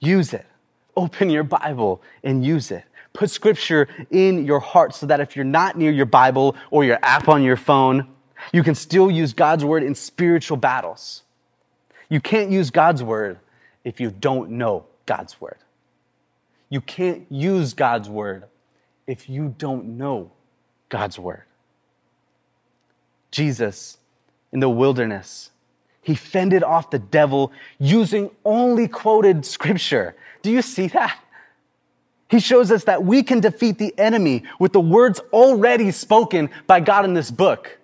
Use 0.01 0.33
it. 0.33 0.47
Open 0.97 1.31
your 1.31 1.45
Bible 1.45 2.03
and 2.25 2.45
use 2.45 2.71
it. 2.71 2.85
Put 3.13 3.31
scripture 3.31 3.89
in 4.11 4.45
your 4.45 4.61
heart 4.61 4.95
so 4.95 5.07
that 5.07 5.21
if 5.21 5.37
you're 5.37 5.45
not 5.45 5.77
near 5.77 5.91
your 5.91 6.07
Bible 6.07 6.57
or 6.71 6.85
your 6.85 6.99
app 7.03 7.29
on 7.29 7.43
your 7.43 7.57
phone, 7.57 8.09
you 8.53 8.63
can 8.63 8.75
still 8.75 9.11
use 9.11 9.33
God's 9.33 9.65
word 9.65 9.83
in 9.83 9.95
spiritual 9.95 10.57
battles. 10.57 11.23
You 12.09 12.21
can't 12.21 12.51
use 12.51 12.71
God's 12.71 13.03
word 13.03 13.39
if 13.85 14.01
you 14.01 14.11
don't 14.11 14.51
know 14.51 14.87
God's 15.07 15.41
word. 15.41 15.59
You 16.69 16.81
can't 16.81 17.27
use 17.31 17.75
God's 17.75 18.09
word 18.09 18.45
if 19.07 19.29
you 19.29 19.55
don't 19.59 19.99
know 19.99 20.31
God's 20.89 21.19
word. 21.19 21.43
Jesus 23.31 23.99
in 24.53 24.61
the 24.61 24.69
wilderness, 24.69 25.51
he 26.03 26.15
fended 26.15 26.63
off 26.63 26.91
the 26.91 26.99
devil 26.99 27.53
using 27.79 28.31
only 28.45 28.89
quoted 28.89 29.45
scripture. 29.45 30.15
Do 30.43 30.51
you 30.51 30.63
see 30.63 30.89
that? 30.89 31.19
He 32.29 32.39
shows 32.39 32.71
us 32.71 32.85
that 32.85 33.05
we 33.05 33.23
can 33.23 33.41
defeat 33.41 33.79
the 33.79 33.97
enemy 33.99 34.45
with 34.59 34.73
the 34.73 34.81
words 34.81 35.21
already 35.33 35.91
spoken 35.91 36.49
by 36.67 36.81
God 36.81 37.05
in 37.05 37.15
this 37.15 37.31
book. 37.31 37.79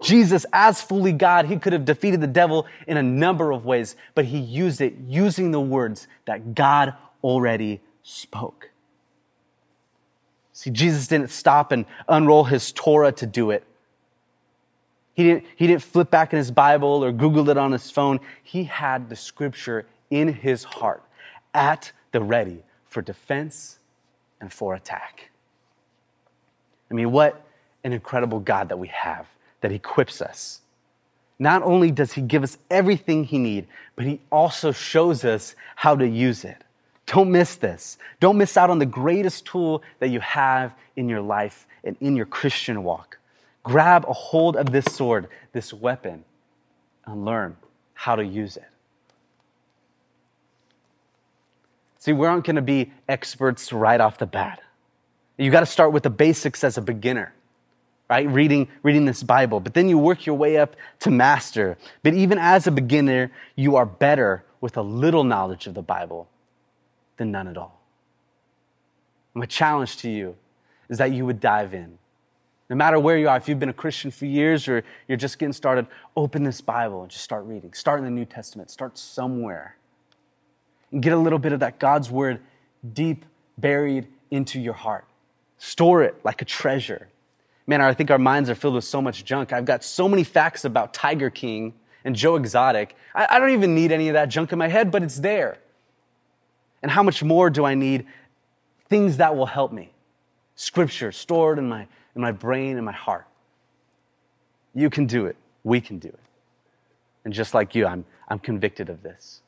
Jesus, 0.00 0.46
as 0.52 0.80
fully 0.80 1.12
God, 1.12 1.46
he 1.46 1.56
could 1.56 1.72
have 1.72 1.84
defeated 1.84 2.20
the 2.20 2.26
devil 2.26 2.66
in 2.86 2.96
a 2.96 3.02
number 3.02 3.52
of 3.52 3.64
ways, 3.64 3.96
but 4.14 4.24
he 4.24 4.38
used 4.38 4.80
it 4.80 4.94
using 5.06 5.50
the 5.50 5.60
words 5.60 6.08
that 6.26 6.54
God 6.54 6.94
already 7.22 7.80
spoke. 8.02 8.70
See, 10.52 10.70
Jesus 10.70 11.08
didn't 11.08 11.30
stop 11.30 11.72
and 11.72 11.86
unroll 12.08 12.44
his 12.44 12.72
Torah 12.72 13.12
to 13.12 13.26
do 13.26 13.50
it. 13.50 13.64
He 15.14 15.24
didn't, 15.24 15.44
he 15.56 15.66
didn't 15.66 15.82
flip 15.82 16.10
back 16.10 16.32
in 16.32 16.38
his 16.38 16.50
Bible 16.50 17.04
or 17.04 17.12
Google 17.12 17.48
it 17.50 17.58
on 17.58 17.72
his 17.72 17.90
phone. 17.90 18.20
He 18.42 18.64
had 18.64 19.08
the 19.08 19.16
scripture 19.16 19.86
in 20.10 20.32
his 20.32 20.64
heart 20.64 21.02
at 21.54 21.92
the 22.12 22.22
ready 22.22 22.62
for 22.86 23.02
defense 23.02 23.78
and 24.40 24.52
for 24.52 24.74
attack. 24.74 25.30
I 26.90 26.94
mean, 26.94 27.10
what 27.10 27.44
an 27.84 27.92
incredible 27.92 28.40
God 28.40 28.68
that 28.68 28.78
we 28.78 28.88
have 28.88 29.26
that 29.60 29.72
equips 29.72 30.20
us. 30.20 30.60
Not 31.38 31.62
only 31.62 31.90
does 31.90 32.12
he 32.12 32.20
give 32.20 32.42
us 32.42 32.58
everything 32.70 33.24
he 33.24 33.38
needs, 33.38 33.66
but 33.96 34.04
he 34.04 34.20
also 34.30 34.72
shows 34.72 35.24
us 35.24 35.56
how 35.74 35.96
to 35.96 36.06
use 36.06 36.44
it. 36.44 36.62
Don't 37.06 37.30
miss 37.30 37.56
this. 37.56 37.98
Don't 38.20 38.38
miss 38.38 38.56
out 38.56 38.70
on 38.70 38.78
the 38.78 38.86
greatest 38.86 39.44
tool 39.44 39.82
that 39.98 40.08
you 40.08 40.20
have 40.20 40.74
in 40.96 41.08
your 41.08 41.20
life 41.20 41.66
and 41.84 41.96
in 42.00 42.14
your 42.14 42.26
Christian 42.26 42.84
walk. 42.84 43.18
Grab 43.64 44.04
a 44.08 44.12
hold 44.12 44.56
of 44.56 44.72
this 44.72 44.84
sword, 44.86 45.28
this 45.52 45.72
weapon, 45.72 46.24
and 47.06 47.24
learn 47.24 47.56
how 47.94 48.16
to 48.16 48.24
use 48.24 48.56
it. 48.56 48.64
See, 51.98 52.12
we 52.12 52.26
aren't 52.26 52.44
going 52.44 52.56
to 52.56 52.62
be 52.62 52.92
experts 53.08 53.72
right 53.72 54.00
off 54.00 54.18
the 54.18 54.26
bat. 54.26 54.60
You 55.36 55.50
got 55.50 55.60
to 55.60 55.66
start 55.66 55.92
with 55.92 56.02
the 56.02 56.10
basics 56.10 56.64
as 56.64 56.76
a 56.76 56.82
beginner, 56.82 57.32
right? 58.10 58.28
Reading, 58.28 58.68
reading 58.82 59.04
this 59.04 59.22
Bible. 59.22 59.60
But 59.60 59.74
then 59.74 59.88
you 59.88 59.98
work 59.98 60.26
your 60.26 60.36
way 60.36 60.56
up 60.56 60.74
to 61.00 61.10
master. 61.10 61.78
But 62.02 62.14
even 62.14 62.38
as 62.38 62.66
a 62.66 62.72
beginner, 62.72 63.30
you 63.54 63.76
are 63.76 63.86
better 63.86 64.44
with 64.60 64.76
a 64.76 64.82
little 64.82 65.22
knowledge 65.22 65.68
of 65.68 65.74
the 65.74 65.82
Bible 65.82 66.28
than 67.18 67.30
none 67.30 67.46
at 67.46 67.56
all. 67.56 67.80
My 69.34 69.46
challenge 69.46 69.96
to 69.98 70.10
you 70.10 70.36
is 70.88 70.98
that 70.98 71.12
you 71.12 71.24
would 71.24 71.38
dive 71.40 71.72
in. 71.72 71.98
No 72.72 72.76
matter 72.76 72.98
where 72.98 73.18
you 73.18 73.28
are, 73.28 73.36
if 73.36 73.50
you've 73.50 73.58
been 73.58 73.68
a 73.68 73.74
Christian 73.74 74.10
for 74.10 74.24
years 74.24 74.66
or 74.66 74.82
you're 75.06 75.18
just 75.18 75.38
getting 75.38 75.52
started, 75.52 75.86
open 76.16 76.42
this 76.42 76.62
Bible 76.62 77.02
and 77.02 77.10
just 77.10 77.22
start 77.22 77.44
reading. 77.44 77.74
Start 77.74 77.98
in 77.98 78.06
the 78.06 78.10
New 78.10 78.24
Testament, 78.24 78.70
start 78.70 78.96
somewhere. 78.96 79.76
And 80.90 81.02
get 81.02 81.12
a 81.12 81.18
little 81.18 81.38
bit 81.38 81.52
of 81.52 81.60
that 81.60 81.78
God's 81.78 82.10
Word 82.10 82.40
deep 82.94 83.26
buried 83.58 84.06
into 84.30 84.58
your 84.58 84.72
heart. 84.72 85.04
Store 85.58 86.02
it 86.02 86.18
like 86.24 86.40
a 86.40 86.46
treasure. 86.46 87.08
Man, 87.66 87.82
I 87.82 87.92
think 87.92 88.10
our 88.10 88.16
minds 88.16 88.48
are 88.48 88.54
filled 88.54 88.76
with 88.76 88.84
so 88.84 89.02
much 89.02 89.22
junk. 89.22 89.52
I've 89.52 89.66
got 89.66 89.84
so 89.84 90.08
many 90.08 90.24
facts 90.24 90.64
about 90.64 90.94
Tiger 90.94 91.28
King 91.28 91.74
and 92.06 92.16
Joe 92.16 92.36
Exotic. 92.36 92.96
I, 93.14 93.26
I 93.32 93.38
don't 93.38 93.50
even 93.50 93.74
need 93.74 93.92
any 93.92 94.08
of 94.08 94.14
that 94.14 94.30
junk 94.30 94.50
in 94.50 94.58
my 94.58 94.68
head, 94.68 94.90
but 94.90 95.02
it's 95.02 95.18
there. 95.18 95.58
And 96.80 96.90
how 96.90 97.02
much 97.02 97.22
more 97.22 97.50
do 97.50 97.66
I 97.66 97.74
need 97.74 98.06
things 98.88 99.18
that 99.18 99.36
will 99.36 99.44
help 99.44 99.72
me? 99.72 99.92
Scripture 100.54 101.12
stored 101.12 101.58
in 101.58 101.68
my, 101.68 101.86
in 102.14 102.22
my 102.22 102.32
brain 102.32 102.76
and 102.76 102.84
my 102.84 102.92
heart. 102.92 103.26
You 104.74 104.90
can 104.90 105.06
do 105.06 105.26
it. 105.26 105.36
We 105.64 105.80
can 105.80 105.98
do 105.98 106.08
it. 106.08 106.18
And 107.24 107.32
just 107.32 107.54
like 107.54 107.74
you, 107.74 107.86
I'm, 107.86 108.04
I'm 108.28 108.38
convicted 108.38 108.88
of 108.88 109.02
this. 109.02 109.42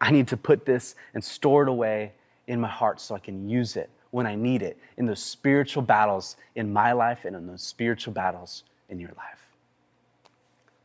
I 0.00 0.10
need 0.10 0.28
to 0.28 0.36
put 0.36 0.64
this 0.64 0.94
and 1.14 1.22
store 1.22 1.62
it 1.62 1.68
away 1.68 2.12
in 2.46 2.60
my 2.60 2.68
heart 2.68 3.00
so 3.00 3.14
I 3.14 3.18
can 3.18 3.48
use 3.48 3.76
it 3.76 3.90
when 4.10 4.26
I 4.26 4.34
need 4.34 4.62
it 4.62 4.78
in 4.96 5.06
those 5.06 5.22
spiritual 5.22 5.82
battles 5.82 6.36
in 6.54 6.72
my 6.72 6.92
life 6.92 7.24
and 7.24 7.34
in 7.36 7.46
those 7.46 7.62
spiritual 7.62 8.12
battles 8.12 8.64
in 8.88 9.00
your 9.00 9.10
life. 9.16 9.38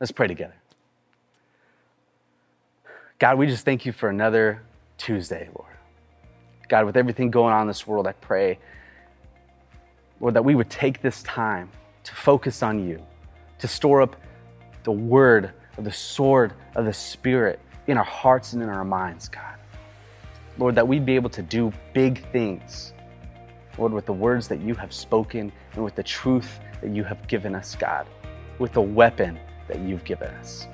Let's 0.00 0.12
pray 0.12 0.28
together. 0.28 0.54
God, 3.18 3.36
we 3.36 3.46
just 3.46 3.64
thank 3.64 3.84
you 3.84 3.92
for 3.92 4.08
another 4.08 4.62
Tuesday, 4.96 5.48
Lord. 5.54 5.72
God, 6.68 6.86
with 6.86 6.96
everything 6.96 7.30
going 7.30 7.52
on 7.52 7.62
in 7.62 7.68
this 7.68 7.86
world, 7.86 8.06
I 8.06 8.12
pray, 8.12 8.58
Lord, 10.20 10.34
that 10.34 10.44
we 10.44 10.54
would 10.54 10.70
take 10.70 11.00
this 11.00 11.22
time 11.22 11.70
to 12.04 12.14
focus 12.14 12.62
on 12.62 12.86
you, 12.86 13.02
to 13.58 13.68
store 13.68 14.02
up 14.02 14.16
the 14.84 14.92
word 14.92 15.52
of 15.76 15.84
the 15.84 15.92
sword 15.92 16.52
of 16.74 16.84
the 16.84 16.92
Spirit 16.92 17.60
in 17.86 17.96
our 17.96 18.04
hearts 18.04 18.52
and 18.52 18.62
in 18.62 18.68
our 18.68 18.84
minds, 18.84 19.28
God. 19.28 19.54
Lord, 20.58 20.74
that 20.74 20.86
we'd 20.86 21.06
be 21.06 21.14
able 21.14 21.30
to 21.30 21.42
do 21.42 21.72
big 21.94 22.30
things, 22.32 22.92
Lord, 23.78 23.92
with 23.92 24.06
the 24.06 24.12
words 24.12 24.48
that 24.48 24.60
you 24.60 24.74
have 24.74 24.92
spoken 24.92 25.52
and 25.74 25.84
with 25.84 25.94
the 25.94 26.02
truth 26.02 26.58
that 26.80 26.90
you 26.90 27.04
have 27.04 27.26
given 27.28 27.54
us, 27.54 27.76
God, 27.76 28.06
with 28.58 28.72
the 28.72 28.82
weapon 28.82 29.38
that 29.68 29.78
you've 29.80 30.04
given 30.04 30.28
us. 30.28 30.66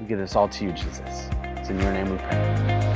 We 0.00 0.06
give 0.06 0.18
this 0.18 0.34
all 0.34 0.48
to 0.48 0.64
you, 0.64 0.72
Jesus. 0.72 1.28
It's 1.56 1.70
in 1.70 1.80
your 1.80 1.92
name 1.92 2.10
we 2.10 2.18
pray. 2.18 2.95